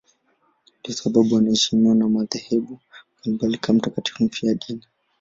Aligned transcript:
Ndiyo 0.79 0.93
sababu 0.99 1.37
anaheshimiwa 1.37 1.95
na 1.95 2.09
madhehebu 2.09 2.79
mbalimbali 3.17 3.57
kama 3.57 3.77
mtakatifu 3.79 4.23
mfiadini. 4.23 4.85